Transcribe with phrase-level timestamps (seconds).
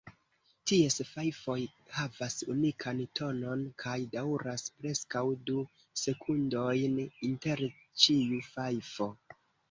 [0.69, 1.55] Ties fajfoj
[1.97, 5.59] havas unikan tonon kaj daŭras preskaŭ du
[6.05, 6.95] sekundojn
[7.29, 7.63] inter
[8.05, 9.09] ĉiu fajfo.